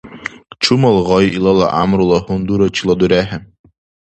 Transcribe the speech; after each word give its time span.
Чумал 0.63 0.97
гъай 1.07 1.25
илала 1.37 1.67
гӀямрула 1.73 2.17
гьундурачилара 2.25 2.99
дурехӀе. 2.99 3.37